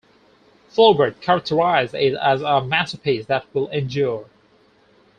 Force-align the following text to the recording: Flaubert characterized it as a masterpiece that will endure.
Flaubert 0.69 1.21
characterized 1.21 1.93
it 1.93 2.15
as 2.15 2.41
a 2.41 2.59
masterpiece 2.65 3.27
that 3.27 3.45
will 3.53 3.69
endure. 3.69 4.25